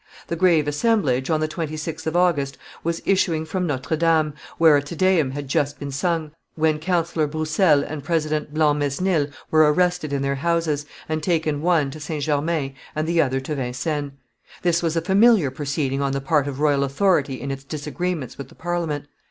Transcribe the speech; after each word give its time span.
The 0.25 0.35
grave 0.35 0.67
assemblage, 0.67 1.29
on 1.29 1.41
the 1.41 1.47
26th 1.47 2.07
of 2.07 2.15
August, 2.15 2.57
was 2.83 3.03
issuing 3.05 3.45
from 3.45 3.67
Notre 3.67 3.95
Dame, 3.95 4.33
where 4.57 4.75
a 4.75 4.81
Te 4.81 4.95
Deum 4.95 5.29
had 5.29 5.47
just 5.47 5.77
been 5.77 5.91
sung, 5.91 6.31
when 6.55 6.79
Councillor 6.79 7.27
Broussel 7.27 7.83
and 7.83 8.03
President 8.03 8.51
Blancmesnil 8.51 9.27
were 9.51 9.71
arrested 9.71 10.11
in 10.11 10.23
their 10.23 10.37
houses, 10.37 10.87
and 11.07 11.21
taken 11.21 11.61
one 11.61 11.91
to 11.91 11.99
St. 11.99 12.23
Germain 12.23 12.73
and 12.95 13.07
the 13.07 13.21
other 13.21 13.39
to 13.41 13.53
Vincennes. 13.53 14.13
This 14.63 14.81
was 14.81 14.95
a 14.97 15.01
familiar 15.01 15.51
proceeding 15.51 16.01
on 16.01 16.13
the 16.13 16.19
part 16.19 16.47
of 16.47 16.59
royal 16.59 16.83
authority 16.83 17.39
in 17.39 17.51
its 17.51 17.63
disagreements 17.63 18.39
with 18.39 18.49
the 18.49 18.55
Parliament. 18.55 19.05